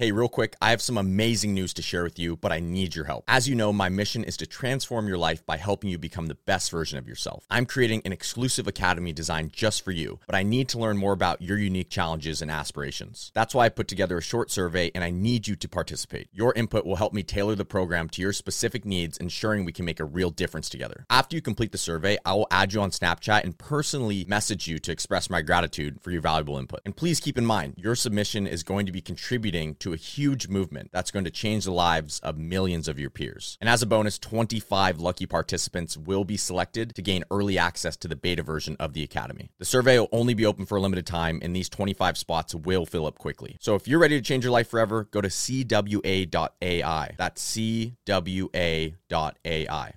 Hey, 0.00 0.12
real 0.12 0.28
quick, 0.28 0.54
I 0.62 0.70
have 0.70 0.80
some 0.80 0.96
amazing 0.96 1.54
news 1.54 1.74
to 1.74 1.82
share 1.82 2.04
with 2.04 2.20
you, 2.20 2.36
but 2.36 2.52
I 2.52 2.60
need 2.60 2.94
your 2.94 3.06
help. 3.06 3.24
As 3.26 3.48
you 3.48 3.56
know, 3.56 3.72
my 3.72 3.88
mission 3.88 4.22
is 4.22 4.36
to 4.36 4.46
transform 4.46 5.08
your 5.08 5.18
life 5.18 5.44
by 5.44 5.56
helping 5.56 5.90
you 5.90 5.98
become 5.98 6.26
the 6.26 6.36
best 6.36 6.70
version 6.70 7.00
of 7.00 7.08
yourself. 7.08 7.44
I'm 7.50 7.66
creating 7.66 8.02
an 8.04 8.12
exclusive 8.12 8.68
academy 8.68 9.12
designed 9.12 9.52
just 9.52 9.82
for 9.84 9.90
you, 9.90 10.20
but 10.26 10.36
I 10.36 10.44
need 10.44 10.68
to 10.68 10.78
learn 10.78 10.98
more 10.98 11.12
about 11.12 11.42
your 11.42 11.58
unique 11.58 11.90
challenges 11.90 12.40
and 12.40 12.48
aspirations. 12.48 13.32
That's 13.34 13.56
why 13.56 13.64
I 13.64 13.70
put 13.70 13.88
together 13.88 14.16
a 14.16 14.22
short 14.22 14.52
survey 14.52 14.92
and 14.94 15.02
I 15.02 15.10
need 15.10 15.48
you 15.48 15.56
to 15.56 15.68
participate. 15.68 16.28
Your 16.32 16.52
input 16.54 16.86
will 16.86 16.94
help 16.94 17.12
me 17.12 17.24
tailor 17.24 17.56
the 17.56 17.64
program 17.64 18.08
to 18.10 18.22
your 18.22 18.32
specific 18.32 18.84
needs, 18.84 19.18
ensuring 19.18 19.64
we 19.64 19.72
can 19.72 19.84
make 19.84 19.98
a 19.98 20.04
real 20.04 20.30
difference 20.30 20.68
together. 20.68 21.06
After 21.10 21.34
you 21.34 21.42
complete 21.42 21.72
the 21.72 21.76
survey, 21.76 22.18
I 22.24 22.34
will 22.34 22.46
add 22.52 22.72
you 22.72 22.80
on 22.82 22.92
Snapchat 22.92 23.42
and 23.42 23.58
personally 23.58 24.24
message 24.28 24.68
you 24.68 24.78
to 24.78 24.92
express 24.92 25.28
my 25.28 25.42
gratitude 25.42 26.00
for 26.00 26.12
your 26.12 26.22
valuable 26.22 26.56
input. 26.56 26.82
And 26.84 26.94
please 26.94 27.18
keep 27.18 27.36
in 27.36 27.44
mind, 27.44 27.74
your 27.76 27.96
submission 27.96 28.46
is 28.46 28.62
going 28.62 28.86
to 28.86 28.92
be 28.92 29.00
contributing 29.00 29.74
to 29.80 29.87
a 29.92 29.96
huge 29.96 30.48
movement 30.48 30.90
that's 30.92 31.10
going 31.10 31.24
to 31.24 31.30
change 31.30 31.64
the 31.64 31.72
lives 31.72 32.20
of 32.20 32.38
millions 32.38 32.88
of 32.88 32.98
your 32.98 33.10
peers. 33.10 33.56
And 33.60 33.68
as 33.68 33.82
a 33.82 33.86
bonus, 33.86 34.18
25 34.18 35.00
lucky 35.00 35.26
participants 35.26 35.96
will 35.96 36.24
be 36.24 36.36
selected 36.36 36.94
to 36.94 37.02
gain 37.02 37.24
early 37.30 37.58
access 37.58 37.96
to 37.98 38.08
the 38.08 38.16
beta 38.16 38.42
version 38.42 38.76
of 38.78 38.92
the 38.92 39.02
Academy. 39.02 39.50
The 39.58 39.64
survey 39.64 39.98
will 39.98 40.08
only 40.12 40.34
be 40.34 40.46
open 40.46 40.66
for 40.66 40.76
a 40.76 40.80
limited 40.80 41.06
time, 41.06 41.40
and 41.42 41.54
these 41.54 41.68
25 41.68 42.16
spots 42.16 42.54
will 42.54 42.86
fill 42.86 43.06
up 43.06 43.18
quickly. 43.18 43.56
So 43.60 43.74
if 43.74 43.88
you're 43.88 43.98
ready 43.98 44.16
to 44.16 44.22
change 44.22 44.44
your 44.44 44.52
life 44.52 44.68
forever, 44.68 45.08
go 45.10 45.20
to 45.20 45.28
CWA.AI. 45.28 47.14
That's 47.16 47.56
CWA.AI. 47.56 48.94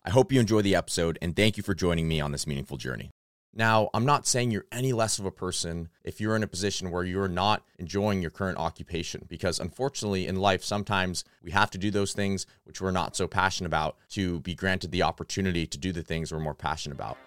I 0.06 0.10
hope 0.10 0.32
you 0.32 0.40
enjoy 0.40 0.62
the 0.62 0.76
episode, 0.76 1.18
and 1.22 1.36
thank 1.36 1.58
you 1.58 1.64
for 1.64 1.74
joining 1.74 2.08
me 2.08 2.22
on 2.22 2.32
this 2.32 2.48
meaningful 2.48 2.78
journey. 2.78 3.12
Now, 3.54 3.90
I'm 3.94 4.06
not 4.06 4.26
saying 4.26 4.52
you're 4.52 4.66
any 4.72 4.94
less 4.94 5.20
of 5.20 5.26
a 5.26 5.32
person 5.32 5.90
if 6.06 6.22
you're 6.22 6.38
in 6.38 6.44
a 6.44 6.48
position 6.48 6.90
where 6.90 7.04
you're 7.04 7.28
not 7.28 7.64
enjoying 7.80 8.22
your 8.22 8.32
current 8.32 8.58
occupation, 8.58 9.26
because 9.28 9.60
unfortunately 9.60 10.26
in 10.26 10.38
life, 10.38 10.64
sometimes 10.64 11.26
we 11.44 11.52
have 11.52 11.70
to 11.72 11.78
do 11.78 11.92
those 11.92 12.14
things 12.14 12.46
which 12.64 12.80
we're 12.80 12.92
not 12.92 13.18
so 13.18 13.28
passionate 13.28 13.68
about 13.68 13.98
to 14.12 14.40
be 14.40 14.56
granted 14.56 14.92
the 14.92 15.04
opportunity 15.04 15.68
to 15.68 15.78
do 15.78 15.92
the 15.92 16.02
things 16.02 16.32
we're 16.32 16.40
more 16.40 16.54
passionate 16.54 16.96
about. 16.96 17.18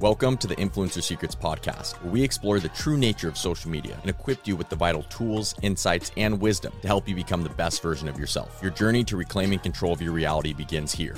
Welcome 0.00 0.38
to 0.38 0.46
the 0.46 0.56
Influencer 0.56 1.02
Secrets 1.02 1.34
podcast, 1.34 2.02
where 2.02 2.12
we 2.12 2.22
explore 2.22 2.58
the 2.58 2.70
true 2.70 2.96
nature 2.96 3.28
of 3.28 3.36
social 3.36 3.70
media 3.70 3.98
and 4.00 4.08
equip 4.08 4.48
you 4.48 4.56
with 4.56 4.70
the 4.70 4.76
vital 4.76 5.02
tools, 5.02 5.54
insights, 5.60 6.10
and 6.16 6.40
wisdom 6.40 6.72
to 6.80 6.88
help 6.88 7.06
you 7.06 7.14
become 7.14 7.42
the 7.42 7.50
best 7.50 7.82
version 7.82 8.08
of 8.08 8.18
yourself. 8.18 8.58
Your 8.62 8.70
journey 8.70 9.04
to 9.04 9.18
reclaiming 9.18 9.58
control 9.58 9.92
of 9.92 10.00
your 10.00 10.12
reality 10.12 10.54
begins 10.54 10.90
here. 10.90 11.16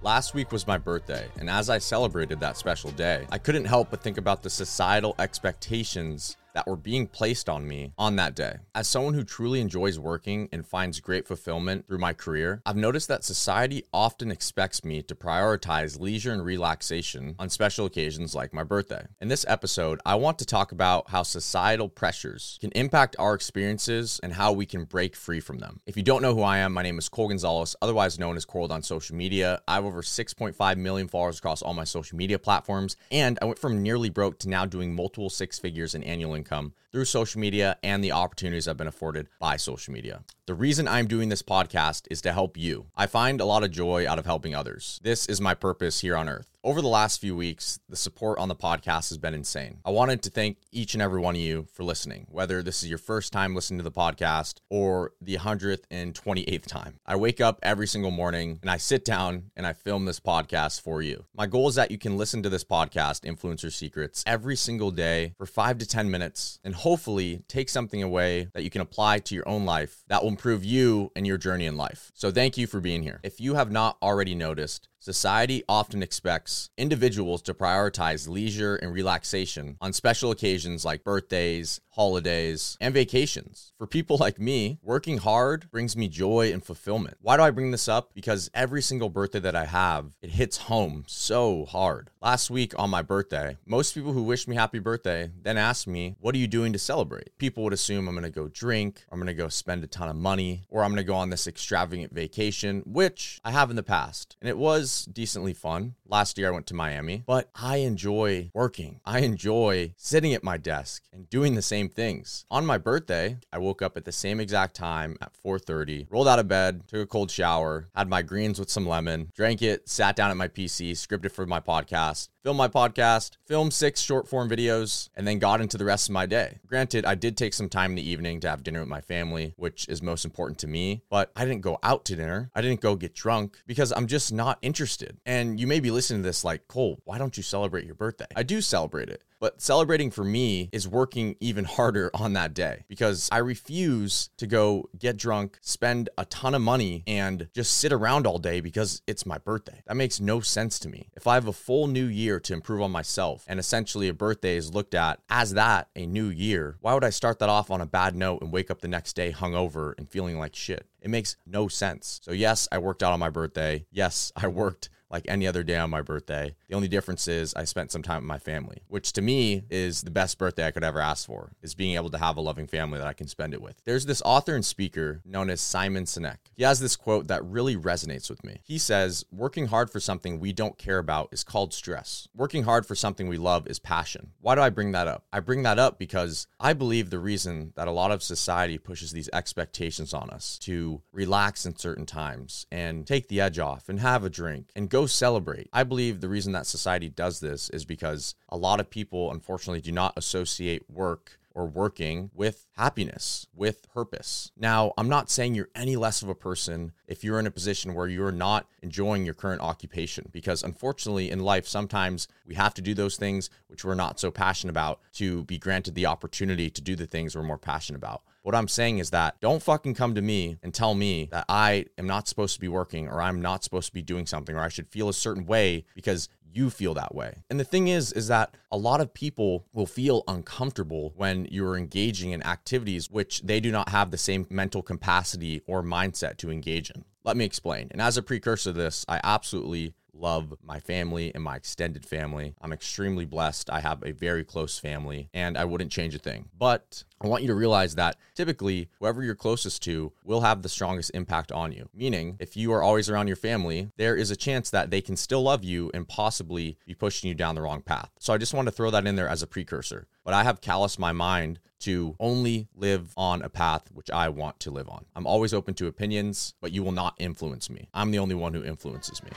Last 0.00 0.32
week 0.32 0.52
was 0.52 0.64
my 0.64 0.78
birthday, 0.78 1.26
and 1.40 1.50
as 1.50 1.68
I 1.68 1.78
celebrated 1.78 2.38
that 2.38 2.56
special 2.56 2.92
day, 2.92 3.26
I 3.32 3.38
couldn't 3.38 3.64
help 3.64 3.90
but 3.90 4.00
think 4.00 4.16
about 4.16 4.44
the 4.44 4.50
societal 4.50 5.16
expectations 5.18 6.36
that 6.54 6.66
were 6.66 6.76
being 6.76 7.06
placed 7.06 7.48
on 7.48 7.66
me 7.66 7.92
on 7.98 8.16
that 8.16 8.34
day. 8.34 8.56
As 8.74 8.88
someone 8.88 9.14
who 9.14 9.24
truly 9.24 9.60
enjoys 9.60 9.98
working 9.98 10.48
and 10.52 10.66
finds 10.66 11.00
great 11.00 11.26
fulfillment 11.26 11.86
through 11.86 11.98
my 11.98 12.12
career, 12.12 12.62
I've 12.64 12.76
noticed 12.76 13.08
that 13.08 13.24
society 13.24 13.84
often 13.92 14.30
expects 14.30 14.84
me 14.84 15.02
to 15.02 15.14
prioritize 15.14 16.00
leisure 16.00 16.32
and 16.32 16.44
relaxation 16.44 17.34
on 17.38 17.48
special 17.48 17.86
occasions 17.86 18.34
like 18.34 18.52
my 18.52 18.64
birthday. 18.64 19.06
In 19.20 19.28
this 19.28 19.44
episode, 19.48 20.00
I 20.04 20.14
want 20.14 20.38
to 20.38 20.46
talk 20.46 20.72
about 20.72 21.10
how 21.10 21.22
societal 21.22 21.88
pressures 21.88 22.58
can 22.60 22.70
impact 22.72 23.16
our 23.18 23.34
experiences 23.34 24.20
and 24.22 24.32
how 24.32 24.52
we 24.52 24.66
can 24.66 24.84
break 24.84 25.16
free 25.16 25.40
from 25.40 25.58
them. 25.58 25.80
If 25.86 25.96
you 25.96 26.02
don't 26.02 26.22
know 26.22 26.34
who 26.34 26.42
I 26.42 26.58
am, 26.58 26.72
my 26.72 26.82
name 26.82 26.98
is 26.98 27.08
Cole 27.08 27.28
Gonzalez, 27.28 27.76
otherwise 27.82 28.18
known 28.18 28.36
as 28.36 28.44
Cold 28.44 28.72
on 28.72 28.82
social 28.82 29.16
media. 29.16 29.60
I 29.68 29.74
have 29.74 29.84
over 29.84 30.02
6.5 30.02 30.76
million 30.76 31.08
followers 31.08 31.38
across 31.38 31.62
all 31.62 31.74
my 31.74 31.84
social 31.84 32.16
media 32.16 32.38
platforms, 32.38 32.96
and 33.10 33.38
I 33.42 33.44
went 33.44 33.58
from 33.58 33.82
nearly 33.82 34.10
broke 34.10 34.38
to 34.40 34.48
now 34.48 34.64
doing 34.64 34.94
multiple 34.94 35.30
six 35.30 35.58
figures 35.58 35.94
in 35.94 36.02
annual 36.02 36.34
income 36.38 36.72
through 36.92 37.04
social 37.04 37.40
media 37.40 37.76
and 37.82 38.02
the 38.02 38.12
opportunities 38.12 38.66
I've 38.66 38.76
been 38.76 38.86
afforded 38.86 39.28
by 39.38 39.56
social 39.56 39.92
media. 39.92 40.22
The 40.46 40.54
reason 40.54 40.88
I'm 40.88 41.06
doing 41.06 41.28
this 41.28 41.42
podcast 41.42 42.06
is 42.10 42.22
to 42.22 42.32
help 42.32 42.56
you. 42.56 42.86
I 42.96 43.06
find 43.06 43.40
a 43.40 43.44
lot 43.44 43.64
of 43.64 43.70
joy 43.70 44.08
out 44.08 44.18
of 44.18 44.24
helping 44.24 44.54
others. 44.54 44.98
This 45.02 45.26
is 45.26 45.40
my 45.40 45.52
purpose 45.52 46.00
here 46.00 46.16
on 46.16 46.28
earth. 46.28 46.48
Over 46.64 46.82
the 46.82 46.88
last 46.88 47.20
few 47.20 47.36
weeks, 47.36 47.78
the 47.88 47.96
support 47.96 48.38
on 48.38 48.48
the 48.48 48.56
podcast 48.56 49.10
has 49.10 49.16
been 49.18 49.32
insane. 49.32 49.78
I 49.84 49.90
wanted 49.90 50.22
to 50.22 50.30
thank 50.30 50.56
each 50.72 50.94
and 50.94 51.02
every 51.02 51.20
one 51.20 51.34
of 51.36 51.40
you 51.40 51.66
for 51.72 51.84
listening, 51.84 52.26
whether 52.30 52.62
this 52.62 52.82
is 52.82 52.88
your 52.88 52.98
first 52.98 53.32
time 53.32 53.54
listening 53.54 53.78
to 53.78 53.84
the 53.84 53.92
podcast 53.92 54.56
or 54.68 55.12
the 55.20 55.36
128th 55.36 56.66
time. 56.66 56.98
I 57.06 57.14
wake 57.16 57.40
up 57.40 57.60
every 57.62 57.86
single 57.86 58.10
morning 58.10 58.58
and 58.60 58.70
I 58.70 58.76
sit 58.78 59.04
down 59.04 59.50
and 59.56 59.66
I 59.66 59.72
film 59.72 60.04
this 60.04 60.18
podcast 60.18 60.80
for 60.80 61.00
you. 61.00 61.26
My 61.32 61.46
goal 61.46 61.68
is 61.68 61.76
that 61.76 61.90
you 61.90 61.98
can 61.98 62.16
listen 62.16 62.42
to 62.42 62.48
this 62.48 62.64
podcast, 62.64 63.20
Influencer 63.22 63.72
Secrets, 63.72 64.24
every 64.26 64.56
single 64.56 64.90
day 64.90 65.34
for 65.38 65.46
five 65.46 65.78
to 65.78 65.86
10 65.86 66.10
minutes 66.10 66.58
and 66.64 66.74
hopefully 66.78 67.42
take 67.48 67.68
something 67.68 68.02
away 68.02 68.48
that 68.54 68.62
you 68.62 68.70
can 68.70 68.80
apply 68.80 69.18
to 69.18 69.34
your 69.34 69.48
own 69.48 69.64
life 69.64 70.04
that 70.08 70.22
will 70.22 70.30
improve 70.30 70.64
you 70.64 71.10
and 71.14 71.26
your 71.26 71.38
journey 71.38 71.66
in 71.66 71.76
life. 71.76 72.10
So 72.14 72.30
thank 72.30 72.56
you 72.56 72.66
for 72.66 72.80
being 72.80 73.02
here. 73.02 73.20
If 73.22 73.40
you 73.40 73.54
have 73.54 73.70
not 73.70 73.96
already 74.02 74.34
noticed, 74.34 74.88
Society 75.08 75.62
often 75.70 76.02
expects 76.02 76.68
individuals 76.76 77.40
to 77.40 77.54
prioritize 77.54 78.28
leisure 78.28 78.76
and 78.76 78.92
relaxation 78.92 79.78
on 79.80 79.94
special 79.94 80.30
occasions 80.30 80.84
like 80.84 81.02
birthdays, 81.02 81.80
holidays, 81.92 82.76
and 82.78 82.92
vacations. 82.92 83.72
For 83.78 83.86
people 83.86 84.16
like 84.20 84.38
me, 84.38 84.78
working 84.82 85.16
hard 85.16 85.70
brings 85.70 85.96
me 85.96 86.08
joy 86.08 86.52
and 86.52 86.62
fulfillment. 86.62 87.16
Why 87.22 87.38
do 87.38 87.42
I 87.42 87.50
bring 87.50 87.70
this 87.70 87.88
up? 87.88 88.10
Because 88.12 88.50
every 88.52 88.82
single 88.82 89.08
birthday 89.08 89.40
that 89.40 89.56
I 89.56 89.64
have, 89.64 90.12
it 90.20 90.30
hits 90.30 90.58
home 90.58 91.04
so 91.06 91.64
hard. 91.64 92.10
Last 92.20 92.50
week 92.50 92.78
on 92.78 92.90
my 92.90 93.00
birthday, 93.00 93.56
most 93.64 93.94
people 93.94 94.12
who 94.12 94.22
wish 94.22 94.46
me 94.46 94.56
happy 94.56 94.78
birthday 94.78 95.30
then 95.42 95.56
ask 95.56 95.86
me, 95.86 96.16
What 96.20 96.34
are 96.34 96.38
you 96.38 96.48
doing 96.48 96.74
to 96.74 96.78
celebrate? 96.78 97.30
People 97.38 97.64
would 97.64 97.72
assume 97.72 98.08
I'm 98.08 98.14
gonna 98.14 98.28
go 98.28 98.48
drink, 98.48 99.04
I'm 99.10 99.18
gonna 99.18 99.32
go 99.32 99.48
spend 99.48 99.82
a 99.84 99.86
ton 99.86 100.10
of 100.10 100.16
money, 100.16 100.64
or 100.68 100.84
I'm 100.84 100.90
gonna 100.90 101.02
go 101.02 101.14
on 101.14 101.30
this 101.30 101.46
extravagant 101.46 102.12
vacation, 102.12 102.82
which 102.84 103.40
I 103.42 103.52
have 103.52 103.70
in 103.70 103.76
the 103.76 103.82
past. 103.82 104.36
And 104.40 104.50
it 104.50 104.58
was 104.58 104.97
decently 105.04 105.54
fun. 105.54 105.94
Last 106.06 106.38
year 106.38 106.48
I 106.48 106.52
went 106.52 106.66
to 106.68 106.74
Miami, 106.74 107.22
but 107.26 107.50
I 107.54 107.78
enjoy 107.78 108.50
working. 108.54 109.00
I 109.04 109.20
enjoy 109.20 109.94
sitting 109.96 110.34
at 110.34 110.44
my 110.44 110.56
desk 110.56 111.04
and 111.12 111.28
doing 111.30 111.54
the 111.54 111.62
same 111.62 111.88
things. 111.88 112.44
On 112.50 112.64
my 112.64 112.78
birthday, 112.78 113.38
I 113.52 113.58
woke 113.58 113.82
up 113.82 113.96
at 113.96 114.04
the 114.04 114.12
same 114.12 114.40
exact 114.40 114.74
time 114.74 115.16
at 115.20 115.32
4:30, 115.34 116.06
rolled 116.10 116.28
out 116.28 116.38
of 116.38 116.48
bed, 116.48 116.86
took 116.88 117.02
a 117.02 117.06
cold 117.06 117.30
shower, 117.30 117.88
had 117.94 118.08
my 118.08 118.22
greens 118.22 118.58
with 118.58 118.70
some 118.70 118.86
lemon, 118.86 119.30
drank 119.34 119.62
it, 119.62 119.88
sat 119.88 120.16
down 120.16 120.30
at 120.30 120.36
my 120.36 120.48
PC, 120.48 120.92
scripted 120.92 121.32
for 121.32 121.46
my 121.46 121.60
podcast, 121.60 122.28
filmed 122.42 122.58
my 122.58 122.68
podcast, 122.68 123.36
filmed 123.46 123.72
six 123.72 124.00
short 124.00 124.28
form 124.28 124.48
videos, 124.48 125.08
and 125.16 125.26
then 125.26 125.38
got 125.38 125.60
into 125.60 125.76
the 125.76 125.84
rest 125.84 126.08
of 126.08 126.12
my 126.12 126.26
day. 126.26 126.58
Granted, 126.66 127.04
I 127.04 127.14
did 127.14 127.36
take 127.36 127.54
some 127.54 127.68
time 127.68 127.90
in 127.90 127.96
the 127.96 128.08
evening 128.08 128.40
to 128.40 128.48
have 128.48 128.62
dinner 128.62 128.80
with 128.80 128.88
my 128.88 129.00
family, 129.00 129.54
which 129.56 129.88
is 129.88 130.02
most 130.02 130.24
important 130.24 130.58
to 130.60 130.66
me, 130.66 131.02
but 131.10 131.30
I 131.36 131.44
didn't 131.44 131.62
go 131.62 131.78
out 131.82 132.04
to 132.06 132.16
dinner. 132.16 132.50
I 132.54 132.60
didn't 132.60 132.80
go 132.80 132.96
get 132.96 133.14
drunk 133.14 133.58
because 133.66 133.92
I'm 133.92 134.06
just 134.06 134.32
not 134.32 134.58
interested. 134.62 135.18
And 135.26 135.58
you 135.58 135.66
may 135.66 135.80
be 135.80 135.90
listening 135.90 136.22
to 136.22 136.28
this 136.28 136.44
like, 136.44 136.68
Cole, 136.68 137.00
why 137.04 137.18
don't 137.18 137.36
you 137.36 137.42
celebrate 137.42 137.86
your 137.86 137.94
birthday? 137.94 138.26
I 138.34 138.42
do 138.42 138.60
celebrate 138.60 139.08
it. 139.08 139.24
But 139.40 139.60
celebrating 139.60 140.10
for 140.10 140.24
me 140.24 140.68
is 140.72 140.88
working 140.88 141.36
even 141.40 141.64
harder 141.64 142.10
on 142.12 142.32
that 142.32 142.54
day 142.54 142.84
because 142.88 143.28
I 143.30 143.38
refuse 143.38 144.30
to 144.38 144.46
go 144.46 144.88
get 144.98 145.16
drunk, 145.16 145.58
spend 145.60 146.08
a 146.18 146.24
ton 146.24 146.54
of 146.54 146.62
money, 146.62 147.04
and 147.06 147.48
just 147.54 147.78
sit 147.78 147.92
around 147.92 148.26
all 148.26 148.38
day 148.38 148.60
because 148.60 149.02
it's 149.06 149.26
my 149.26 149.38
birthday. 149.38 149.82
That 149.86 149.96
makes 149.96 150.20
no 150.20 150.40
sense 150.40 150.78
to 150.80 150.88
me. 150.88 151.08
If 151.14 151.26
I 151.26 151.34
have 151.34 151.46
a 151.46 151.52
full 151.52 151.86
new 151.86 152.06
year 152.06 152.40
to 152.40 152.52
improve 152.52 152.82
on 152.82 152.90
myself 152.90 153.44
and 153.46 153.60
essentially 153.60 154.08
a 154.08 154.14
birthday 154.14 154.56
is 154.56 154.74
looked 154.74 154.94
at 154.94 155.20
as 155.30 155.54
that, 155.54 155.88
a 155.94 156.06
new 156.06 156.28
year, 156.28 156.76
why 156.80 156.94
would 156.94 157.04
I 157.04 157.10
start 157.10 157.38
that 157.38 157.48
off 157.48 157.70
on 157.70 157.80
a 157.80 157.86
bad 157.86 158.16
note 158.16 158.42
and 158.42 158.52
wake 158.52 158.70
up 158.70 158.80
the 158.80 158.88
next 158.88 159.14
day 159.14 159.32
hungover 159.32 159.94
and 159.98 160.10
feeling 160.10 160.38
like 160.38 160.56
shit? 160.56 160.86
It 161.00 161.10
makes 161.10 161.36
no 161.46 161.68
sense. 161.68 162.20
So, 162.24 162.32
yes, 162.32 162.66
I 162.72 162.78
worked 162.78 163.02
out 163.02 163.12
on 163.12 163.20
my 163.20 163.30
birthday. 163.30 163.86
Yes, 163.92 164.32
I 164.34 164.48
worked 164.48 164.90
like 165.10 165.24
any 165.28 165.46
other 165.46 165.62
day 165.62 165.76
on 165.76 165.90
my 165.90 166.02
birthday. 166.02 166.54
The 166.68 166.74
only 166.74 166.88
difference 166.88 167.28
is 167.28 167.54
I 167.54 167.64
spent 167.64 167.92
some 167.92 168.02
time 168.02 168.22
with 168.22 168.28
my 168.28 168.38
family, 168.38 168.82
which 168.88 169.12
to 169.14 169.22
me 169.22 169.62
is 169.70 170.02
the 170.02 170.10
best 170.10 170.38
birthday 170.38 170.66
I 170.66 170.70
could 170.70 170.84
ever 170.84 171.00
ask 171.00 171.26
for, 171.26 171.52
is 171.62 171.74
being 171.74 171.94
able 171.96 172.10
to 172.10 172.18
have 172.18 172.36
a 172.36 172.40
loving 172.40 172.66
family 172.66 172.98
that 172.98 173.06
I 173.06 173.12
can 173.12 173.28
spend 173.28 173.54
it 173.54 173.62
with. 173.62 173.80
There's 173.84 174.06
this 174.06 174.22
author 174.24 174.54
and 174.54 174.64
speaker 174.64 175.20
known 175.24 175.50
as 175.50 175.60
Simon 175.60 176.04
Sinek. 176.04 176.38
He 176.54 176.62
has 176.62 176.80
this 176.80 176.96
quote 176.96 177.28
that 177.28 177.44
really 177.44 177.76
resonates 177.76 178.28
with 178.28 178.44
me. 178.44 178.60
He 178.64 178.78
says, 178.78 179.24
Working 179.30 179.66
hard 179.66 179.90
for 179.90 180.00
something 180.00 180.40
we 180.40 180.52
don't 180.52 180.78
care 180.78 180.98
about 180.98 181.28
is 181.32 181.44
called 181.44 181.72
stress. 181.72 182.28
Working 182.34 182.64
hard 182.64 182.86
for 182.86 182.94
something 182.94 183.28
we 183.28 183.38
love 183.38 183.66
is 183.66 183.78
passion. 183.78 184.32
Why 184.40 184.54
do 184.54 184.60
I 184.60 184.70
bring 184.70 184.92
that 184.92 185.08
up? 185.08 185.24
I 185.32 185.40
bring 185.40 185.62
that 185.62 185.78
up 185.78 185.98
because 185.98 186.46
I 186.60 186.72
believe 186.72 187.10
the 187.10 187.18
reason 187.18 187.72
that 187.76 187.88
a 187.88 187.92
lot 187.92 188.10
of 188.10 188.22
society 188.22 188.78
pushes 188.78 189.12
these 189.12 189.30
expectations 189.32 190.12
on 190.12 190.30
us 190.30 190.58
to 190.60 191.02
relax 191.12 191.66
in 191.66 191.76
certain 191.76 192.06
times 192.06 192.66
and 192.70 193.06
take 193.06 193.28
the 193.28 193.40
edge 193.40 193.58
off 193.58 193.88
and 193.88 194.00
have 194.00 194.24
a 194.24 194.30
drink 194.30 194.70
and 194.74 194.90
go 194.90 194.97
go 194.98 195.06
celebrate. 195.06 195.68
I 195.72 195.84
believe 195.84 196.20
the 196.20 196.28
reason 196.28 196.52
that 196.54 196.66
society 196.66 197.08
does 197.08 197.38
this 197.38 197.70
is 197.70 197.84
because 197.84 198.34
a 198.48 198.56
lot 198.56 198.80
of 198.80 198.90
people, 198.90 199.30
unfortunately, 199.30 199.80
do 199.80 199.92
not 199.92 200.12
associate 200.16 200.90
work 200.90 201.38
or 201.58 201.66
working 201.66 202.30
with 202.34 202.66
happiness, 202.76 203.48
with 203.52 203.92
purpose. 203.92 204.52
Now, 204.56 204.92
I'm 204.96 205.08
not 205.08 205.28
saying 205.28 205.56
you're 205.56 205.70
any 205.74 205.96
less 205.96 206.22
of 206.22 206.28
a 206.28 206.34
person 206.34 206.92
if 207.08 207.24
you're 207.24 207.40
in 207.40 207.48
a 207.48 207.50
position 207.50 207.94
where 207.94 208.06
you're 208.06 208.30
not 208.30 208.68
enjoying 208.80 209.24
your 209.24 209.34
current 209.34 209.60
occupation, 209.60 210.28
because 210.30 210.62
unfortunately 210.62 211.32
in 211.32 211.40
life, 211.40 211.66
sometimes 211.66 212.28
we 212.46 212.54
have 212.54 212.74
to 212.74 212.82
do 212.82 212.94
those 212.94 213.16
things 213.16 213.50
which 213.66 213.84
we're 213.84 213.96
not 213.96 214.20
so 214.20 214.30
passionate 214.30 214.70
about 214.70 215.00
to 215.14 215.42
be 215.44 215.58
granted 215.58 215.96
the 215.96 216.06
opportunity 216.06 216.70
to 216.70 216.80
do 216.80 216.94
the 216.94 217.06
things 217.06 217.34
we're 217.34 217.42
more 217.42 217.58
passionate 217.58 217.98
about. 217.98 218.22
What 218.42 218.54
I'm 218.54 218.68
saying 218.68 218.98
is 218.98 219.10
that 219.10 219.40
don't 219.40 219.62
fucking 219.62 219.94
come 219.94 220.14
to 220.14 220.22
me 220.22 220.58
and 220.62 220.72
tell 220.72 220.94
me 220.94 221.28
that 221.32 221.44
I 221.48 221.86
am 221.98 222.06
not 222.06 222.28
supposed 222.28 222.54
to 222.54 222.60
be 222.60 222.68
working 222.68 223.08
or 223.08 223.20
I'm 223.20 223.42
not 223.42 223.64
supposed 223.64 223.88
to 223.88 223.92
be 223.92 224.00
doing 224.00 224.26
something 224.26 224.54
or 224.54 224.60
I 224.60 224.68
should 224.68 224.88
feel 224.88 225.08
a 225.08 225.12
certain 225.12 225.44
way 225.44 225.84
because 225.94 226.28
you 226.52 226.70
feel 226.70 226.94
that 226.94 227.14
way. 227.14 227.42
And 227.50 227.58
the 227.58 227.64
thing 227.64 227.88
is 227.88 228.12
is 228.12 228.28
that 228.28 228.54
a 228.70 228.76
lot 228.76 229.00
of 229.00 229.12
people 229.12 229.66
will 229.72 229.86
feel 229.86 230.24
uncomfortable 230.28 231.12
when 231.16 231.46
you're 231.50 231.76
engaging 231.76 232.32
in 232.32 232.44
activities 232.44 233.10
which 233.10 233.42
they 233.42 233.60
do 233.60 233.70
not 233.70 233.90
have 233.90 234.10
the 234.10 234.18
same 234.18 234.46
mental 234.50 234.82
capacity 234.82 235.62
or 235.66 235.82
mindset 235.82 236.36
to 236.38 236.50
engage 236.50 236.90
in. 236.90 237.04
Let 237.24 237.36
me 237.36 237.44
explain. 237.44 237.88
And 237.90 238.00
as 238.00 238.16
a 238.16 238.22
precursor 238.22 238.72
to 238.72 238.78
this, 238.78 239.04
I 239.08 239.20
absolutely 239.22 239.92
love 240.18 240.54
my 240.62 240.80
family 240.80 241.32
and 241.34 241.42
my 241.42 241.56
extended 241.56 242.04
family. 242.04 242.54
I'm 242.60 242.72
extremely 242.72 243.24
blessed. 243.24 243.70
I 243.70 243.80
have 243.80 244.02
a 244.02 244.12
very 244.12 244.44
close 244.44 244.78
family 244.78 245.28
and 245.32 245.56
I 245.56 245.64
wouldn't 245.64 245.92
change 245.92 246.14
a 246.14 246.18
thing. 246.18 246.48
But 246.58 247.04
I 247.20 247.26
want 247.26 247.42
you 247.42 247.48
to 247.48 247.54
realize 247.54 247.94
that 247.94 248.16
typically 248.34 248.88
whoever 248.98 249.22
you're 249.22 249.34
closest 249.34 249.82
to 249.84 250.12
will 250.24 250.40
have 250.42 250.62
the 250.62 250.68
strongest 250.68 251.10
impact 251.14 251.52
on 251.52 251.72
you. 251.72 251.88
Meaning, 251.94 252.36
if 252.38 252.56
you 252.56 252.72
are 252.72 252.82
always 252.82 253.08
around 253.08 253.26
your 253.26 253.36
family, 253.36 253.90
there 253.96 254.16
is 254.16 254.30
a 254.30 254.36
chance 254.36 254.70
that 254.70 254.90
they 254.90 255.00
can 255.00 255.16
still 255.16 255.42
love 255.42 255.64
you 255.64 255.90
and 255.94 256.08
possibly 256.08 256.76
be 256.86 256.94
pushing 256.94 257.28
you 257.28 257.34
down 257.34 257.54
the 257.54 257.62
wrong 257.62 257.82
path. 257.82 258.10
So 258.18 258.32
I 258.32 258.38
just 258.38 258.54
want 258.54 258.66
to 258.66 258.72
throw 258.72 258.90
that 258.90 259.06
in 259.06 259.16
there 259.16 259.28
as 259.28 259.42
a 259.42 259.46
precursor. 259.46 260.06
But 260.24 260.34
I 260.34 260.44
have 260.44 260.60
calloused 260.60 260.98
my 260.98 261.12
mind 261.12 261.60
to 261.80 262.16
only 262.18 262.66
live 262.74 263.14
on 263.16 263.40
a 263.42 263.48
path 263.48 263.90
which 263.92 264.10
I 264.10 264.28
want 264.28 264.58
to 264.60 264.70
live 264.70 264.88
on. 264.88 265.04
I'm 265.14 265.26
always 265.26 265.54
open 265.54 265.74
to 265.74 265.86
opinions, 265.86 266.54
but 266.60 266.72
you 266.72 266.82
will 266.82 266.92
not 266.92 267.14
influence 267.18 267.70
me. 267.70 267.88
I'm 267.94 268.10
the 268.10 268.18
only 268.18 268.34
one 268.34 268.52
who 268.52 268.64
influences 268.64 269.22
me. 269.22 269.30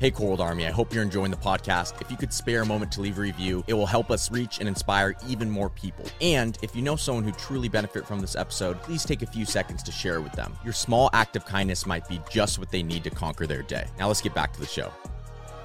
Hey, 0.00 0.10
Cold 0.10 0.40
Army, 0.40 0.66
I 0.66 0.70
hope 0.70 0.94
you're 0.94 1.02
enjoying 1.02 1.30
the 1.30 1.36
podcast. 1.36 2.00
If 2.00 2.10
you 2.10 2.16
could 2.16 2.32
spare 2.32 2.62
a 2.62 2.64
moment 2.64 2.90
to 2.92 3.02
leave 3.02 3.18
a 3.18 3.20
review, 3.20 3.62
it 3.66 3.74
will 3.74 3.84
help 3.84 4.10
us 4.10 4.30
reach 4.30 4.58
and 4.58 4.66
inspire 4.66 5.14
even 5.28 5.50
more 5.50 5.68
people. 5.68 6.06
And 6.22 6.56
if 6.62 6.74
you 6.74 6.80
know 6.80 6.96
someone 6.96 7.22
who 7.22 7.32
truly 7.32 7.68
benefit 7.68 8.06
from 8.06 8.20
this 8.20 8.34
episode, 8.34 8.80
please 8.80 9.04
take 9.04 9.20
a 9.20 9.26
few 9.26 9.44
seconds 9.44 9.82
to 9.82 9.92
share 9.92 10.14
it 10.14 10.22
with 10.22 10.32
them. 10.32 10.56
Your 10.64 10.72
small 10.72 11.10
act 11.12 11.36
of 11.36 11.44
kindness 11.44 11.84
might 11.84 12.08
be 12.08 12.18
just 12.30 12.58
what 12.58 12.70
they 12.70 12.82
need 12.82 13.04
to 13.04 13.10
conquer 13.10 13.46
their 13.46 13.60
day. 13.60 13.88
Now 13.98 14.06
let's 14.08 14.22
get 14.22 14.34
back 14.34 14.54
to 14.54 14.60
the 14.60 14.66
show. 14.66 14.90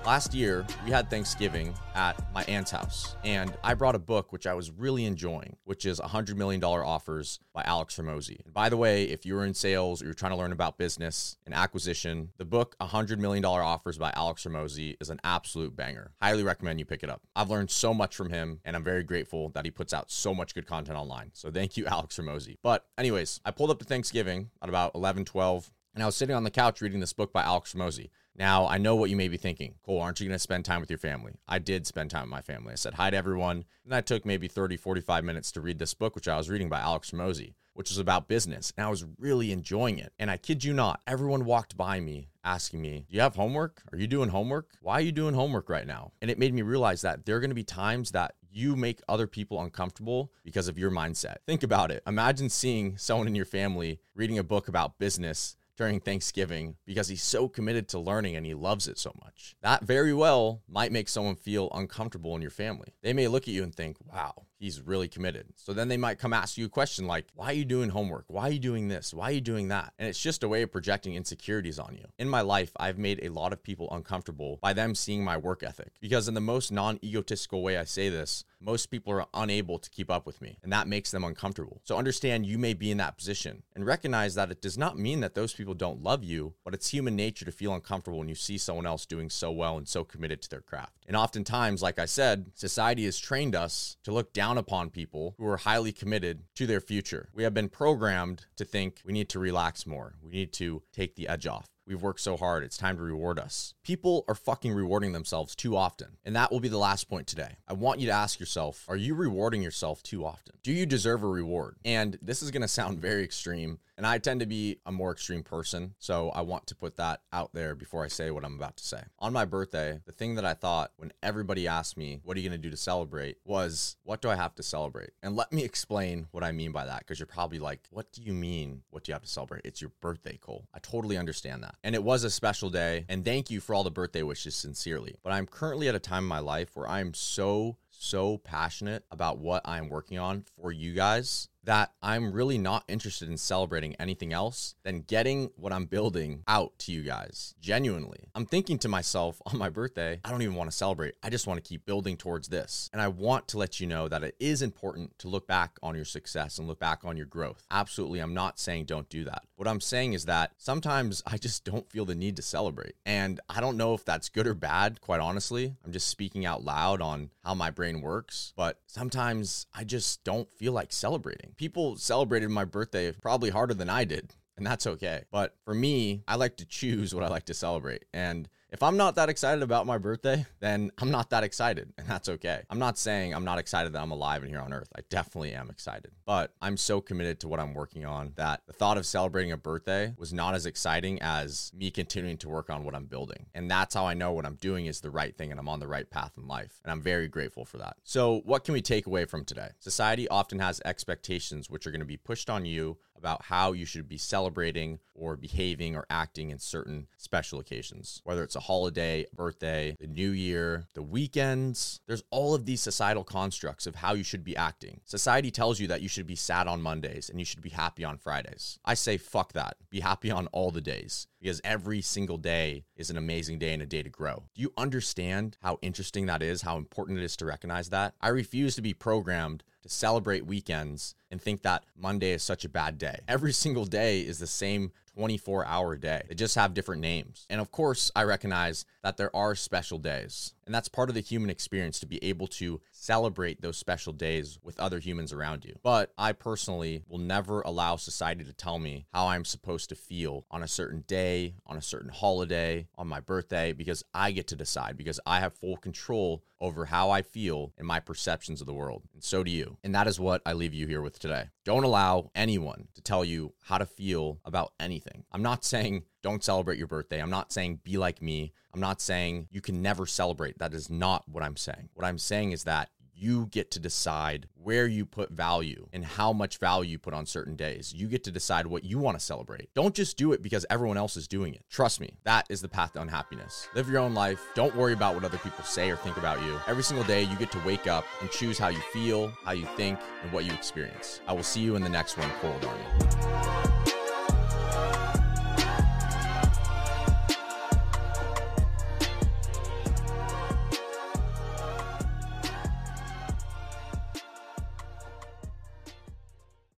Last 0.05 0.35
year, 0.35 0.67
we 0.85 0.91
had 0.91 1.09
Thanksgiving 1.09 1.73
at 1.95 2.31
my 2.31 2.43
aunt's 2.43 2.69
house, 2.69 3.15
and 3.23 3.51
I 3.63 3.73
brought 3.73 3.95
a 3.95 3.99
book 3.99 4.31
which 4.31 4.45
I 4.45 4.53
was 4.53 4.69
really 4.69 5.05
enjoying, 5.05 5.55
which 5.63 5.83
is 5.83 5.99
$100 5.99 6.35
Million 6.35 6.63
Offers 6.63 7.39
by 7.53 7.63
Alex 7.63 7.97
Hormozi. 7.97 8.45
And 8.45 8.53
by 8.53 8.69
the 8.69 8.77
way, 8.77 9.05
if 9.05 9.25
you're 9.25 9.43
in 9.45 9.55
sales 9.55 10.03
or 10.03 10.05
you're 10.05 10.13
trying 10.13 10.33
to 10.33 10.37
learn 10.37 10.51
about 10.51 10.77
business 10.77 11.37
and 11.43 11.55
acquisition, 11.55 12.29
the 12.37 12.45
book 12.45 12.75
$100 12.79 13.17
Million 13.17 13.43
Offers 13.45 13.97
by 13.97 14.13
Alex 14.15 14.43
Hormozi 14.43 14.95
is 15.01 15.09
an 15.09 15.19
absolute 15.23 15.75
banger. 15.75 16.11
Highly 16.21 16.43
recommend 16.43 16.77
you 16.77 16.85
pick 16.85 17.01
it 17.01 17.09
up. 17.09 17.23
I've 17.35 17.49
learned 17.49 17.71
so 17.71 17.91
much 17.91 18.15
from 18.15 18.29
him, 18.29 18.59
and 18.63 18.75
I'm 18.75 18.83
very 18.83 19.01
grateful 19.01 19.49
that 19.55 19.65
he 19.65 19.71
puts 19.71 19.91
out 19.91 20.11
so 20.11 20.35
much 20.35 20.53
good 20.53 20.67
content 20.67 20.99
online. 20.99 21.31
So 21.33 21.49
thank 21.49 21.77
you, 21.77 21.85
Alex 21.87 22.19
Hormozi. 22.19 22.57
But, 22.61 22.85
anyways, 22.99 23.41
I 23.43 23.49
pulled 23.49 23.71
up 23.71 23.79
to 23.79 23.85
Thanksgiving 23.85 24.51
at 24.61 24.69
about 24.69 24.93
11, 24.93 25.25
12, 25.25 25.71
and 25.95 26.03
I 26.03 26.05
was 26.05 26.15
sitting 26.15 26.35
on 26.35 26.43
the 26.43 26.51
couch 26.51 26.79
reading 26.81 26.99
this 26.99 27.13
book 27.13 27.33
by 27.33 27.41
Alex 27.41 27.73
Hormozi. 27.73 28.09
Now, 28.37 28.67
I 28.67 28.77
know 28.77 28.95
what 28.95 29.09
you 29.09 29.15
may 29.15 29.29
be 29.29 29.37
thinking. 29.37 29.75
Cole, 29.85 30.01
aren't 30.01 30.19
you 30.19 30.27
going 30.27 30.35
to 30.35 30.39
spend 30.39 30.65
time 30.65 30.81
with 30.81 30.89
your 30.89 30.99
family? 30.99 31.35
I 31.47 31.59
did 31.59 31.87
spend 31.87 32.11
time 32.11 32.23
with 32.23 32.31
my 32.31 32.41
family. 32.41 32.73
I 32.73 32.75
said 32.75 32.95
hi 32.95 33.09
to 33.09 33.15
everyone. 33.15 33.63
And 33.85 33.95
I 33.95 34.01
took 34.01 34.25
maybe 34.25 34.47
30, 34.47 34.75
45 34.75 35.23
minutes 35.23 35.51
to 35.53 35.61
read 35.61 35.79
this 35.79 35.93
book, 35.93 36.15
which 36.15 36.27
I 36.27 36.35
was 36.35 36.49
reading 36.49 36.67
by 36.67 36.81
Alex 36.81 37.11
Hormozi, 37.11 37.53
which 37.73 37.89
was 37.89 37.97
about 37.97 38.27
business. 38.27 38.73
And 38.75 38.85
I 38.85 38.89
was 38.89 39.05
really 39.17 39.53
enjoying 39.53 39.99
it. 39.99 40.11
And 40.19 40.29
I 40.29 40.35
kid 40.35 40.65
you 40.65 40.73
not, 40.73 40.99
everyone 41.07 41.45
walked 41.45 41.77
by 41.77 42.01
me 42.01 42.27
asking 42.43 42.81
me, 42.81 43.05
Do 43.09 43.15
you 43.15 43.21
have 43.21 43.35
homework? 43.35 43.81
Are 43.93 43.97
you 43.97 44.07
doing 44.07 44.29
homework? 44.29 44.69
Why 44.81 44.95
are 44.95 45.01
you 45.01 45.13
doing 45.13 45.33
homework 45.33 45.69
right 45.69 45.87
now? 45.87 46.11
And 46.21 46.29
it 46.29 46.37
made 46.37 46.53
me 46.53 46.61
realize 46.61 47.01
that 47.03 47.25
there 47.25 47.37
are 47.37 47.41
going 47.41 47.51
to 47.51 47.55
be 47.55 47.63
times 47.63 48.11
that 48.11 48.35
you 48.51 48.75
make 48.75 49.01
other 49.07 49.27
people 49.27 49.61
uncomfortable 49.61 50.31
because 50.43 50.67
of 50.67 50.77
your 50.77 50.91
mindset. 50.91 51.37
Think 51.45 51.63
about 51.63 51.91
it. 51.91 52.03
Imagine 52.07 52.49
seeing 52.49 52.97
someone 52.97 53.27
in 53.27 53.35
your 53.35 53.45
family 53.45 53.99
reading 54.13 54.39
a 54.39 54.43
book 54.43 54.67
about 54.67 54.97
business 54.97 55.55
during 55.77 55.99
Thanksgiving 55.99 56.75
because 56.85 57.07
he's 57.07 57.23
so 57.23 57.47
committed 57.47 57.87
to 57.89 57.99
learning 57.99 58.35
and 58.35 58.45
he 58.45 58.53
loves 58.53 58.87
it 58.87 58.97
so 58.97 59.11
much. 59.23 59.55
That 59.61 59.83
very 59.83 60.13
well 60.13 60.61
might 60.67 60.91
make 60.91 61.09
someone 61.09 61.35
feel 61.35 61.69
uncomfortable 61.73 62.35
in 62.35 62.41
your 62.41 62.51
family. 62.51 62.93
They 63.01 63.13
may 63.13 63.27
look 63.27 63.43
at 63.43 63.53
you 63.53 63.63
and 63.63 63.73
think, 63.73 63.97
wow, 64.11 64.45
he's 64.65 64.81
really 64.81 65.07
committed. 65.07 65.45
So 65.55 65.73
then 65.73 65.89
they 65.89 65.95
might 65.95 66.17
come 66.17 66.33
ask 66.33 66.57
you 66.57 66.65
a 66.65 66.69
question 66.69 67.05
like, 67.05 67.27
why 67.35 67.47
are 67.47 67.53
you 67.53 67.65
doing 67.65 67.89
homework? 67.89 68.25
Why 68.27 68.47
are 68.49 68.51
you 68.51 68.59
doing 68.59 68.87
this? 68.87 69.13
Why 69.13 69.25
are 69.25 69.33
you 69.33 69.41
doing 69.41 69.67
that? 69.67 69.93
And 69.99 70.09
it's 70.09 70.19
just 70.19 70.43
a 70.43 70.47
way 70.47 70.63
of 70.63 70.71
projecting 70.71 71.13
insecurities 71.13 71.77
on 71.77 71.93
you. 71.93 72.05
In 72.17 72.27
my 72.27 72.41
life, 72.41 72.71
I've 72.77 72.97
made 72.97 73.19
a 73.21 73.29
lot 73.29 73.53
of 73.53 73.61
people 73.61 73.87
uncomfortable 73.91 74.57
by 74.63 74.73
them 74.73 74.95
seeing 74.95 75.23
my 75.23 75.37
work 75.37 75.61
ethic 75.61 75.93
because, 76.01 76.27
in 76.27 76.33
the 76.33 76.41
most 76.41 76.71
non 76.71 76.99
egotistical 77.03 77.61
way 77.61 77.77
I 77.77 77.83
say 77.83 78.09
this, 78.09 78.43
most 78.65 78.87
people 78.87 79.13
are 79.13 79.27
unable 79.33 79.77
to 79.77 79.89
keep 79.91 80.09
up 80.09 80.25
with 80.25 80.41
me, 80.41 80.57
and 80.63 80.73
that 80.73 80.87
makes 80.87 81.11
them 81.11 81.23
uncomfortable. 81.23 81.81
So 81.83 81.97
understand 81.97 82.47
you 82.47 82.57
may 82.57 82.73
be 82.73 82.89
in 82.89 82.97
that 82.97 83.17
position 83.17 83.61
and 83.75 83.85
recognize 83.85 84.33
that 84.35 84.49
it 84.49 84.61
does 84.61 84.77
not 84.77 84.97
mean 84.97 85.19
that 85.19 85.35
those 85.35 85.53
people 85.53 85.75
don't 85.75 86.01
love 86.01 86.23
you, 86.23 86.55
but 86.63 86.73
it's 86.73 86.89
human 86.89 87.15
nature 87.15 87.45
to 87.45 87.51
feel 87.51 87.75
uncomfortable 87.75 88.17
when 88.17 88.27
you 88.27 88.35
see 88.35 88.57
someone 88.57 88.87
else 88.87 89.05
doing 89.05 89.29
so 89.29 89.51
well 89.51 89.77
and 89.77 89.87
so 89.87 90.03
committed 90.03 90.41
to 90.41 90.49
their 90.49 90.61
craft. 90.61 90.93
And 91.07 91.15
oftentimes, 91.15 91.83
like 91.83 91.99
I 91.99 92.05
said, 92.05 92.51
society 92.55 93.05
has 93.05 93.19
trained 93.19 93.55
us 93.55 93.97
to 94.03 94.11
look 94.11 94.33
down 94.33 94.54
upon 94.57 94.89
people 94.89 95.35
who 95.37 95.45
are 95.47 95.57
highly 95.57 95.91
committed 95.91 96.43
to 96.55 96.67
their 96.67 96.81
future. 96.81 97.29
We 97.33 97.43
have 97.43 97.53
been 97.53 97.69
programmed 97.69 98.45
to 98.57 98.65
think 98.65 99.01
we 99.05 99.13
need 99.13 99.29
to 99.29 99.39
relax 99.39 99.85
more, 99.85 100.15
we 100.23 100.31
need 100.31 100.53
to 100.53 100.83
take 100.91 101.15
the 101.15 101.27
edge 101.27 101.47
off. 101.47 101.67
We've 101.87 102.01
worked 102.01 102.21
so 102.21 102.35
hard. 102.35 102.63
It's 102.63 102.77
time 102.77 102.97
to 102.97 103.03
reward 103.03 103.37
us. 103.37 103.75
People 103.83 104.25
are 104.27 104.33
fucking 104.33 104.73
rewarding 104.73 105.11
themselves 105.11 105.55
too 105.55 105.77
often. 105.77 106.17
And 106.25 106.35
that 106.35 106.51
will 106.51 106.59
be 106.59 106.67
the 106.67 106.79
last 106.79 107.07
point 107.07 107.27
today. 107.27 107.57
I 107.67 107.73
want 107.73 107.99
you 107.99 108.07
to 108.07 108.13
ask 108.13 108.39
yourself 108.39 108.85
Are 108.87 108.95
you 108.95 109.13
rewarding 109.13 109.61
yourself 109.61 110.01
too 110.01 110.25
often? 110.25 110.55
Do 110.63 110.71
you 110.71 110.87
deserve 110.87 111.21
a 111.21 111.27
reward? 111.27 111.75
And 111.85 112.17
this 112.21 112.41
is 112.41 112.49
going 112.49 112.63
to 112.63 112.67
sound 112.67 112.99
very 113.01 113.23
extreme. 113.23 113.79
And 113.97 114.05
I 114.05 114.17
tend 114.17 114.41
to 114.41 114.45
be 114.45 114.79
a 114.85 114.91
more 114.91 115.11
extreme 115.11 115.43
person. 115.43 115.95
So 115.99 116.29
I 116.29 116.41
want 116.41 116.67
to 116.67 116.75
put 116.75 116.97
that 116.97 117.21
out 117.31 117.51
there 117.53 117.75
before 117.75 118.03
I 118.03 118.07
say 118.09 118.29
what 118.31 118.43
I'm 118.43 118.55
about 118.55 118.77
to 118.77 118.83
say. 118.83 119.03
On 119.19 119.31
my 119.31 119.45
birthday, 119.45 119.99
the 120.05 120.11
thing 120.11 120.35
that 120.35 120.45
I 120.45 120.53
thought 120.53 120.91
when 120.97 121.13
everybody 121.23 121.67
asked 121.67 121.97
me, 121.97 122.19
What 122.23 122.35
are 122.35 122.39
you 122.39 122.49
going 122.49 122.59
to 122.59 122.67
do 122.67 122.71
to 122.71 122.77
celebrate? 122.77 123.37
was, 123.45 123.95
What 124.03 124.21
do 124.21 124.29
I 124.29 124.35
have 124.35 124.55
to 124.55 124.63
celebrate? 124.63 125.11
And 125.23 125.35
let 125.35 125.53
me 125.53 125.63
explain 125.63 126.27
what 126.31 126.43
I 126.43 126.51
mean 126.51 126.71
by 126.71 126.85
that 126.85 126.99
because 126.99 127.19
you're 127.19 127.25
probably 127.25 127.59
like, 127.59 127.87
What 127.89 128.11
do 128.11 128.21
you 128.21 128.33
mean? 128.33 128.83
What 128.89 129.03
do 129.03 129.11
you 129.11 129.13
have 129.13 129.23
to 129.23 129.29
celebrate? 129.29 129.61
It's 129.65 129.81
your 129.81 129.91
birthday, 130.01 130.37
Cole. 130.37 130.67
I 130.73 130.79
totally 130.79 131.17
understand 131.17 131.63
that. 131.63 131.75
And 131.83 131.95
it 131.95 132.03
was 132.03 132.23
a 132.23 132.29
special 132.29 132.69
day. 132.69 133.05
And 133.07 133.23
thank 133.23 133.49
you 133.49 133.61
for 133.61 133.73
all 133.73 133.83
the 133.83 133.91
birthday 133.91 134.23
wishes 134.23 134.55
sincerely. 134.55 135.15
But 135.23 135.33
I'm 135.33 135.45
currently 135.45 135.87
at 135.87 135.95
a 135.95 135.99
time 135.99 136.23
in 136.23 136.29
my 136.29 136.39
life 136.39 136.75
where 136.75 136.87
I'm 136.87 137.13
so, 137.13 137.77
so 137.89 138.37
passionate 138.39 139.05
about 139.09 139.39
what 139.39 139.61
I'm 139.65 139.89
working 139.89 140.19
on 140.19 140.43
for 140.59 140.71
you 140.71 140.93
guys 140.93 141.49
that 141.65 141.93
I'm 142.01 142.31
really 142.31 142.57
not 142.57 142.83
interested 142.87 143.29
in 143.29 143.37
celebrating 143.37 143.95
anything 143.95 144.33
else 144.33 144.75
than 144.83 145.01
getting 145.01 145.51
what 145.55 145.73
I'm 145.73 145.85
building 145.85 146.43
out 146.47 146.77
to 146.79 146.91
you 146.91 147.01
guys. 147.01 147.55
Genuinely. 147.59 148.29
I'm 148.33 148.45
thinking 148.45 148.77
to 148.79 148.87
myself 148.87 149.41
on 149.45 149.57
my 149.57 149.69
birthday, 149.69 150.19
I 150.23 150.31
don't 150.31 150.41
even 150.41 150.55
want 150.55 150.69
to 150.69 150.75
celebrate. 150.75 151.15
I 151.23 151.29
just 151.29 151.47
want 151.47 151.63
to 151.63 151.67
keep 151.67 151.85
building 151.85 152.17
towards 152.17 152.47
this. 152.47 152.89
And 152.93 153.01
I 153.01 153.07
want 153.07 153.47
to 153.49 153.57
let 153.57 153.79
you 153.79 153.87
know 153.87 154.07
that 154.07 154.23
it 154.23 154.35
is 154.39 154.61
important 154.61 155.17
to 155.19 155.27
look 155.27 155.47
back 155.47 155.77
on 155.81 155.95
your 155.95 156.05
success 156.05 156.57
and 156.57 156.67
look 156.67 156.79
back 156.79 157.03
on 157.03 157.17
your 157.17 157.25
growth. 157.25 157.65
Absolutely. 157.71 158.19
I'm 158.19 158.33
not 158.33 158.59
saying 158.59 158.85
don't 158.85 159.09
do 159.09 159.23
that. 159.25 159.43
What 159.55 159.67
I'm 159.67 159.81
saying 159.81 160.13
is 160.13 160.25
that 160.25 160.51
sometimes 160.57 161.23
I 161.27 161.37
just 161.37 161.65
don't 161.65 161.89
feel 161.89 162.05
the 162.05 162.15
need 162.15 162.35
to 162.37 162.41
celebrate. 162.41 162.95
And 163.05 163.39
I 163.49 163.61
don't 163.61 163.77
know 163.77 163.93
if 163.93 164.05
that's 164.05 164.29
good 164.29 164.47
or 164.47 164.53
bad, 164.53 165.01
quite 165.01 165.19
honestly. 165.19 165.75
I'm 165.83 165.91
just 165.91 166.07
speaking 166.07 166.45
out 166.45 166.63
loud 166.63 167.01
on 167.01 167.31
how 167.43 167.55
my 167.55 167.71
brain 167.71 168.01
works. 168.01 168.53
But 168.55 168.79
sometimes 168.87 169.67
I 169.73 169.83
just 169.83 170.23
don't 170.23 170.51
feel 170.51 170.73
like 170.73 170.91
celebrating 170.91 171.54
people 171.57 171.97
celebrated 171.97 172.49
my 172.49 172.65
birthday 172.65 173.11
probably 173.11 173.49
harder 173.49 173.73
than 173.73 173.89
I 173.89 174.03
did, 174.03 174.33
and 174.57 174.65
that's 174.65 174.87
okay. 174.87 175.23
But 175.31 175.55
for 175.65 175.73
me, 175.73 176.23
I 176.27 176.35
like 176.35 176.57
to 176.57 176.65
choose 176.65 177.13
what 177.13 177.23
I 177.23 177.27
like 177.27 177.45
to 177.45 177.53
celebrate. 177.53 178.05
And 178.13 178.47
if 178.75 178.83
I'm 178.83 178.97
not 178.97 179.15
that 179.15 179.29
excited 179.29 179.63
about 179.63 179.85
my 179.85 179.97
birthday, 179.97 180.45
then 180.59 180.91
I'm 180.97 181.09
not 181.09 181.29
that 181.29 181.45
excited, 181.45 181.93
and 181.97 182.05
that's 182.09 182.27
okay. 182.27 182.63
I'm 182.69 182.77
not 182.77 182.97
saying 182.97 183.33
I'm 183.33 183.45
not 183.45 183.57
excited 183.57 183.93
that 183.93 184.01
I'm 184.01 184.11
alive 184.11 184.41
and 184.41 184.51
here 184.51 184.59
on 184.59 184.73
earth. 184.73 184.89
I 184.93 184.99
definitely 185.09 185.53
am 185.53 185.69
excited, 185.69 186.11
but 186.25 186.53
I'm 186.61 186.75
so 186.75 186.99
committed 186.99 187.39
to 187.39 187.47
what 187.47 187.61
I'm 187.61 187.73
working 187.73 188.05
on 188.05 188.33
that 188.35 188.63
the 188.67 188.73
thought 188.73 188.97
of 188.97 189.05
celebrating 189.05 189.53
a 189.53 189.57
birthday 189.57 190.13
was 190.17 190.33
not 190.33 190.55
as 190.55 190.65
exciting 190.65 191.21
as 191.21 191.71
me 191.73 191.89
continuing 191.89 192.35
to 192.39 192.49
work 192.49 192.69
on 192.69 192.83
what 192.83 192.95
I'm 192.95 193.05
building. 193.05 193.45
And 193.55 193.71
that's 193.71 193.95
how 193.95 194.07
I 194.07 194.13
know 194.13 194.33
what 194.33 194.45
I'm 194.45 194.55
doing 194.55 194.87
is 194.87 194.99
the 194.99 195.09
right 195.09 195.37
thing 195.37 195.51
and 195.51 195.59
I'm 195.59 195.69
on 195.69 195.79
the 195.79 195.87
right 195.87 196.09
path 196.09 196.33
in 196.35 196.45
life. 196.45 196.81
And 196.83 196.91
I'm 196.91 197.01
very 197.01 197.29
grateful 197.29 197.63
for 197.63 197.77
that. 197.77 197.95
So, 198.03 198.41
what 198.43 198.65
can 198.65 198.73
we 198.73 198.81
take 198.81 199.07
away 199.07 199.23
from 199.23 199.45
today? 199.45 199.69
Society 199.79 200.27
often 200.27 200.59
has 200.59 200.81
expectations 200.83 201.69
which 201.69 201.87
are 201.87 201.91
going 201.91 201.99
to 202.01 202.05
be 202.05 202.17
pushed 202.17 202.49
on 202.49 202.65
you 202.65 202.97
about 203.17 203.43
how 203.45 203.71
you 203.71 203.85
should 203.85 204.07
be 204.07 204.17
celebrating 204.17 204.99
or 205.13 205.35
behaving 205.35 205.95
or 205.95 206.05
acting 206.09 206.49
in 206.49 206.59
certain 206.59 207.07
special 207.17 207.59
occasions, 207.59 208.21
whether 208.23 208.43
it's 208.43 208.55
a 208.55 208.61
holiday, 208.65 209.25
birthday, 209.35 209.95
the 209.99 210.07
new 210.07 210.31
year, 210.31 210.85
the 210.95 211.03
weekends. 211.03 211.99
There's 212.07 212.23
all 212.31 212.55
of 212.55 212.65
these 212.65 212.81
societal 212.81 213.23
constructs 213.23 213.85
of 213.85 213.95
how 213.95 214.13
you 214.13 214.23
should 214.23 214.43
be 214.43 214.57
acting. 214.57 215.01
Society 215.05 215.51
tells 215.51 215.79
you 215.79 215.87
that 215.87 216.01
you 216.01 216.09
should 216.09 216.25
be 216.25 216.35
sad 216.35 216.67
on 216.67 216.81
Mondays 216.81 217.29
and 217.29 217.39
you 217.39 217.45
should 217.45 217.61
be 217.61 217.69
happy 217.69 218.03
on 218.03 218.17
Fridays. 218.17 218.79
I 218.83 218.95
say, 218.95 219.17
fuck 219.17 219.53
that. 219.53 219.75
Be 219.91 219.99
happy 219.99 220.31
on 220.31 220.47
all 220.47 220.71
the 220.71 220.81
days 220.81 221.27
because 221.39 221.61
every 221.63 222.01
single 222.01 222.37
day 222.37 222.85
is 222.95 223.11
an 223.11 223.17
amazing 223.17 223.59
day 223.59 223.71
and 223.71 223.83
a 223.83 223.85
day 223.85 224.01
to 224.01 224.09
grow. 224.09 224.43
Do 224.55 224.61
you 224.61 224.73
understand 224.77 225.57
how 225.61 225.77
interesting 225.83 226.25
that 226.25 226.41
is? 226.41 226.63
How 226.63 226.77
important 226.77 227.19
it 227.19 227.23
is 227.23 227.37
to 227.37 227.45
recognize 227.45 227.89
that? 227.89 228.15
I 228.19 228.29
refuse 228.29 228.75
to 228.75 228.81
be 228.81 228.95
programmed 228.95 229.63
to 229.83 229.89
celebrate 229.89 230.47
weekends 230.47 231.13
and 231.29 231.39
think 231.39 231.61
that 231.61 231.83
Monday 231.95 232.31
is 232.31 232.41
such 232.41 232.65
a 232.65 232.69
bad 232.69 232.97
day. 232.97 233.19
Every 233.27 233.53
single 233.53 233.85
day 233.85 234.21
is 234.21 234.39
the 234.39 234.47
same 234.47 234.91
24 235.15 235.65
hour 235.65 235.95
day. 235.95 236.23
They 236.27 236.35
just 236.35 236.55
have 236.55 236.73
different 236.73 237.01
names. 237.01 237.45
And 237.49 237.61
of 237.61 237.71
course, 237.71 238.11
I 238.15 238.23
recognize 238.23 238.85
that 239.03 239.17
there 239.17 239.35
are 239.35 239.55
special 239.55 239.97
days. 239.97 240.53
And 240.65 240.73
that's 240.73 240.89
part 240.89 241.09
of 241.09 241.15
the 241.15 241.21
human 241.21 241.49
experience 241.49 241.99
to 241.99 242.05
be 242.05 242.23
able 242.23 242.47
to 242.47 242.81
celebrate 242.91 243.61
those 243.61 243.77
special 243.77 244.13
days 244.13 244.57
with 244.63 244.79
other 244.79 244.99
humans 244.99 245.31
around 245.31 245.63
you. 245.65 245.75
But 245.83 246.11
I 246.17 246.31
personally 246.33 247.03
will 247.07 247.19
never 247.19 247.61
allow 247.61 247.97
society 247.97 248.43
to 248.43 248.53
tell 248.53 248.79
me 248.79 249.05
how 249.13 249.27
I'm 249.27 249.45
supposed 249.45 249.89
to 249.89 249.95
feel 249.95 250.45
on 250.49 250.63
a 250.63 250.67
certain 250.67 251.03
day, 251.07 251.55
on 251.67 251.77
a 251.77 251.81
certain 251.81 252.09
holiday, 252.09 252.87
on 252.97 253.07
my 253.07 253.19
birthday, 253.19 253.73
because 253.73 254.03
I 254.13 254.31
get 254.31 254.47
to 254.47 254.55
decide, 254.55 254.97
because 254.97 255.19
I 255.25 255.39
have 255.39 255.53
full 255.53 255.77
control 255.77 256.43
over 256.59 256.85
how 256.85 257.11
I 257.11 257.21
feel 257.21 257.73
and 257.77 257.87
my 257.87 257.99
perceptions 257.99 258.61
of 258.61 258.67
the 258.67 258.73
world. 258.73 259.03
And 259.13 259.23
so 259.23 259.43
do 259.43 259.51
you. 259.51 259.77
And 259.83 259.93
that 259.93 260.07
is 260.07 260.19
what 260.19 260.41
I 260.45 260.53
leave 260.53 260.73
you 260.73 260.87
here 260.87 261.01
with 261.01 261.19
today. 261.19 261.49
Don't 261.63 261.83
allow 261.83 262.31
anyone 262.33 262.87
to 262.95 263.01
tell 263.01 263.25
you 263.25 263.53
how 263.63 263.77
to 263.77 263.85
feel 263.85 264.39
about 264.45 264.73
anything. 264.79 265.25
I'm 265.31 265.43
not 265.43 265.65
saying 265.65 266.03
don't 266.25 266.43
celebrate 266.43 266.79
your 266.79 266.87
birthday. 266.87 267.21
I'm 267.21 267.29
not 267.29 267.53
saying 267.53 267.81
be 267.83 267.97
like 267.97 268.19
me. 268.19 268.51
I'm 268.73 268.79
not 268.79 268.99
saying 268.99 269.47
you 269.51 269.61
can 269.61 269.83
never 269.83 270.07
celebrate. 270.07 270.57
That 270.57 270.73
is 270.73 270.89
not 270.89 271.23
what 271.29 271.43
I'm 271.43 271.55
saying. 271.55 271.89
What 271.93 272.03
I'm 272.03 272.17
saying 272.17 272.51
is 272.51 272.63
that 272.63 272.89
you 273.13 273.45
get 273.51 273.69
to 273.69 273.79
decide 273.79 274.47
where 274.55 274.87
you 274.87 275.05
put 275.05 275.29
value 275.29 275.87
and 275.93 276.03
how 276.03 276.33
much 276.33 276.57
value 276.57 276.93
you 276.93 276.97
put 276.97 277.13
on 277.13 277.27
certain 277.27 277.55
days. 277.55 277.93
You 277.93 278.07
get 278.07 278.23
to 278.23 278.31
decide 278.31 278.65
what 278.65 278.83
you 278.83 278.97
want 278.97 279.19
to 279.19 279.23
celebrate. 279.23 279.71
Don't 279.75 279.93
just 279.93 280.17
do 280.17 280.33
it 280.33 280.41
because 280.41 280.65
everyone 280.71 280.97
else 280.97 281.15
is 281.15 281.27
doing 281.27 281.53
it. 281.53 281.63
Trust 281.69 282.01
me, 282.01 282.17
that 282.23 282.47
is 282.49 282.59
the 282.59 282.67
path 282.67 282.93
to 282.93 283.01
unhappiness. 283.01 283.67
Live 283.75 283.87
your 283.87 283.99
own 283.99 284.15
life. 284.15 284.41
Don't 284.55 284.75
worry 284.75 284.93
about 284.93 285.13
what 285.13 285.23
other 285.23 285.37
people 285.37 285.63
say 285.63 285.91
or 285.91 285.95
think 285.95 286.17
about 286.17 286.41
you. 286.41 286.59
Every 286.65 286.81
single 286.81 287.05
day, 287.05 287.21
you 287.21 287.35
get 287.35 287.51
to 287.51 287.59
wake 287.59 287.85
up 287.85 288.03
and 288.19 288.31
choose 288.31 288.57
how 288.57 288.69
you 288.69 288.81
feel, 288.91 289.31
how 289.43 289.51
you 289.51 289.67
think, 289.77 289.99
and 290.23 290.31
what 290.31 290.43
you 290.43 290.53
experience. 290.53 291.21
I 291.27 291.33
will 291.33 291.43
see 291.43 291.61
you 291.61 291.75
in 291.75 291.83
the 291.83 291.89
next 291.89 292.17
one, 292.17 292.31
Cold 292.41 292.65
Army. 292.65 293.34